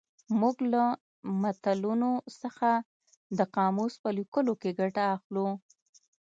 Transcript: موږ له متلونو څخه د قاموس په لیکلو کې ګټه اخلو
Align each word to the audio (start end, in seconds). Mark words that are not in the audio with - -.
موږ 0.39 0.55
له 0.73 0.83
متلونو 1.41 2.11
څخه 2.41 2.69
د 3.37 3.39
قاموس 3.55 3.93
په 4.03 4.09
لیکلو 4.17 4.53
کې 4.61 4.69
ګټه 4.79 5.03
اخلو 5.15 5.47